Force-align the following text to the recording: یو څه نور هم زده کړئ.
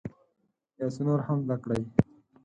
یو 0.79 0.89
څه 0.95 1.01
نور 1.07 1.19
هم 1.27 1.37
زده 1.45 1.55
کړئ. 1.63 1.81